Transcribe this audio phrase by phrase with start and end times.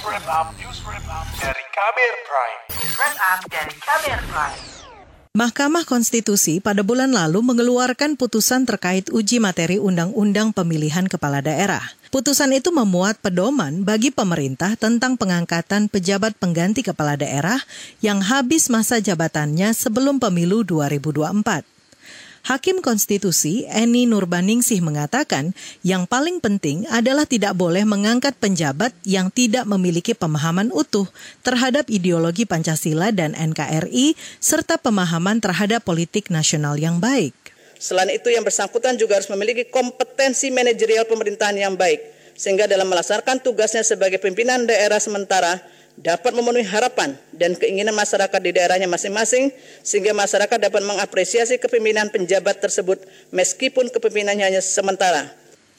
[0.00, 2.60] News Wrap Up, News Wrap Up dari Kamer Prime.
[2.72, 4.60] News Wrap Up dari Kamer Prime.
[5.36, 11.84] Mahkamah Konstitusi pada bulan lalu mengeluarkan putusan terkait uji materi Undang-Undang Pemilihan Kepala Daerah.
[12.08, 17.60] Putusan itu memuat pedoman bagi pemerintah tentang pengangkatan pejabat pengganti kepala daerah
[18.00, 21.79] yang habis masa jabatannya sebelum pemilu 2024.
[22.40, 25.52] Hakim Konstitusi Eni Nurbaningsih mengatakan
[25.84, 31.04] yang paling penting adalah tidak boleh mengangkat penjabat yang tidak memiliki pemahaman utuh
[31.44, 37.36] terhadap ideologi Pancasila dan NKRI serta pemahaman terhadap politik nasional yang baik.
[37.80, 43.44] Selain itu yang bersangkutan juga harus memiliki kompetensi manajerial pemerintahan yang baik sehingga dalam melaksanakan
[43.44, 45.60] tugasnya sebagai pimpinan daerah sementara
[46.00, 49.52] dapat memenuhi harapan dan keinginan masyarakat di daerahnya masing-masing
[49.84, 55.28] sehingga masyarakat dapat mengapresiasi kepemimpinan penjabat tersebut meskipun kepemimpinannya hanya sementara.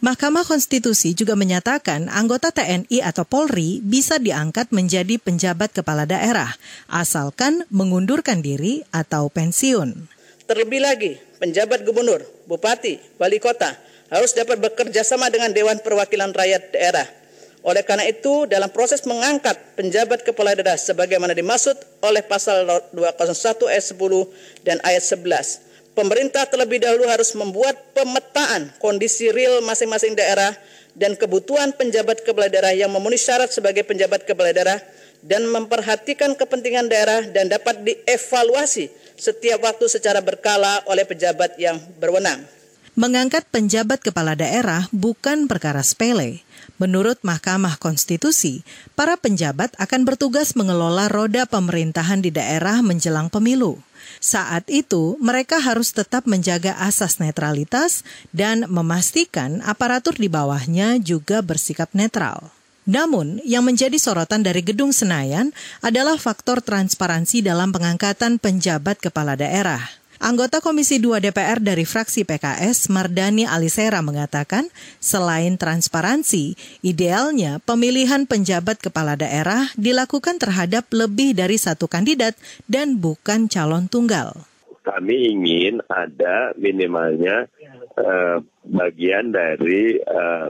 [0.00, 6.52] Mahkamah Konstitusi juga menyatakan anggota TNI atau Polri bisa diangkat menjadi penjabat kepala daerah,
[6.88, 10.08] asalkan mengundurkan diri atau pensiun.
[10.44, 16.74] Terlebih lagi, penjabat gubernur, bupati, wali kota harus dapat bekerja sama dengan Dewan Perwakilan Rakyat
[16.74, 17.06] Daerah
[17.66, 22.62] oleh karena itu, dalam proses mengangkat penjabat kepala daerah sebagaimana dimaksud oleh pasal
[22.94, 30.14] 201 ayat 10 dan ayat 11, pemerintah terlebih dahulu harus membuat pemetaan kondisi real masing-masing
[30.14, 30.54] daerah
[30.94, 34.78] dan kebutuhan penjabat kepala daerah yang memenuhi syarat sebagai penjabat kepala daerah
[35.26, 42.55] dan memperhatikan kepentingan daerah dan dapat dievaluasi setiap waktu secara berkala oleh pejabat yang berwenang.
[42.96, 46.40] Mengangkat penjabat kepala daerah bukan perkara sepele.
[46.80, 48.64] Menurut Mahkamah Konstitusi,
[48.96, 53.76] para penjabat akan bertugas mengelola roda pemerintahan di daerah menjelang pemilu.
[54.16, 58.00] Saat itu, mereka harus tetap menjaga asas netralitas
[58.32, 62.48] dan memastikan aparatur di bawahnya juga bersikap netral.
[62.88, 65.52] Namun, yang menjadi sorotan dari Gedung Senayan
[65.84, 69.84] adalah faktor transparansi dalam pengangkatan penjabat kepala daerah.
[70.16, 74.64] Anggota Komisi 2 DPR dari fraksi PKS, Mardani Alisera mengatakan,
[74.96, 82.32] selain transparansi, idealnya pemilihan penjabat kepala daerah dilakukan terhadap lebih dari satu kandidat
[82.64, 84.32] dan bukan calon tunggal.
[84.88, 87.52] Kami ingin ada minimalnya
[88.00, 90.48] uh, bagian dari uh,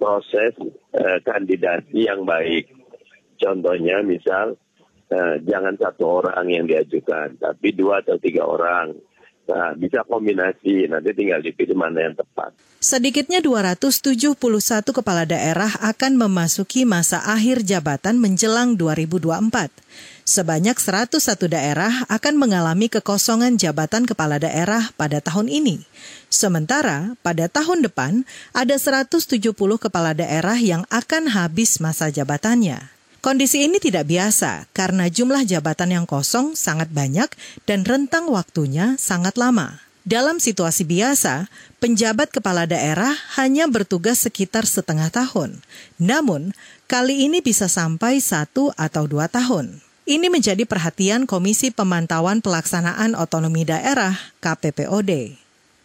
[0.00, 0.56] proses
[0.96, 2.70] uh, kandidasi yang baik.
[3.36, 4.56] Contohnya misal
[5.12, 8.96] Nah, jangan satu orang yang diajukan, tapi dua atau tiga orang.
[9.42, 12.54] Nah, bisa kombinasi, nanti tinggal dipilih mana yang tepat.
[12.82, 14.38] Sedikitnya 271
[14.90, 19.70] kepala daerah akan memasuki masa akhir jabatan menjelang 2024.
[20.22, 25.82] Sebanyak 101 daerah akan mengalami kekosongan jabatan kepala daerah pada tahun ini.
[26.30, 28.22] Sementara pada tahun depan
[28.54, 33.01] ada 170 kepala daerah yang akan habis masa jabatannya.
[33.22, 37.30] Kondisi ini tidak biasa karena jumlah jabatan yang kosong sangat banyak
[37.70, 39.78] dan rentang waktunya sangat lama.
[40.02, 41.46] Dalam situasi biasa,
[41.78, 45.62] penjabat kepala daerah hanya bertugas sekitar setengah tahun.
[46.02, 46.50] Namun,
[46.90, 49.78] kali ini bisa sampai satu atau dua tahun.
[50.02, 55.38] Ini menjadi perhatian Komisi Pemantauan Pelaksanaan Otonomi Daerah KPPOD.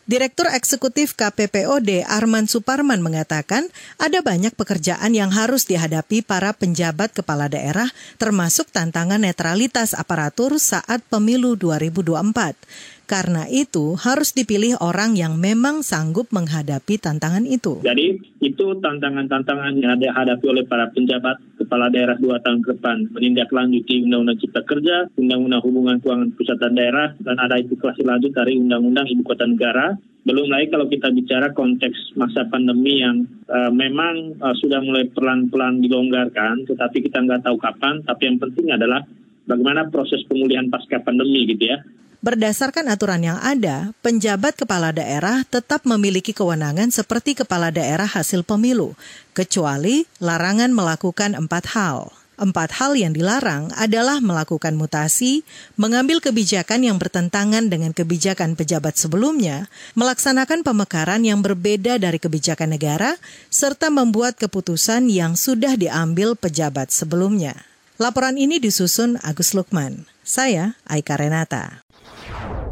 [0.07, 3.67] Direktur Eksekutif KPPOD Arman Suparman mengatakan
[3.99, 11.03] ada banyak pekerjaan yang harus dihadapi para penjabat kepala daerah termasuk tantangan netralitas aparatur saat
[11.11, 12.96] pemilu 2024.
[13.07, 17.79] Karena itu harus dipilih orang yang memang sanggup menghadapi tantangan itu.
[17.79, 23.07] Jadi itu tantangan-tantangan yang ada hadapi oleh para penjabat kepala daerah dua tahun ke depan.
[23.15, 28.35] Menindaklanjuti Undang-Undang Cipta Kerja, Undang-Undang Hubungan Keuangan Pusat dan Daerah, dan ada itu kelas lanjut
[28.35, 29.95] dari Undang-Undang Ibu Kota Negara.
[30.27, 35.79] Belum lagi kalau kita bicara konteks masa pandemi yang uh, memang uh, sudah mulai pelan-pelan
[35.79, 38.03] dilonggarkan, tetapi kita nggak tahu kapan.
[38.03, 39.07] Tapi yang penting adalah
[39.47, 41.81] bagaimana proses pemulihan pasca pandemi gitu ya.
[42.17, 48.97] Berdasarkan aturan yang ada, penjabat kepala daerah tetap memiliki kewenangan seperti kepala daerah hasil pemilu,
[49.37, 52.09] kecuali larangan melakukan empat hal.
[52.37, 55.41] Empat hal yang dilarang adalah melakukan mutasi,
[55.73, 63.17] mengambil kebijakan yang bertentangan dengan kebijakan pejabat sebelumnya, melaksanakan pemekaran yang berbeda dari kebijakan negara,
[63.49, 67.66] serta membuat keputusan yang sudah diambil pejabat sebelumnya.
[67.97, 70.05] Laporan ini disusun Agus Lukman.
[70.21, 71.81] Saya Aika Renata.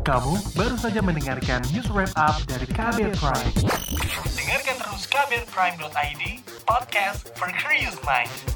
[0.05, 3.53] Kamu baru saja mendengarkan news wrap up dari Kabel Prime.
[4.37, 6.23] Dengarkan terus kabelprime.id,
[6.69, 8.54] podcast for curious mind.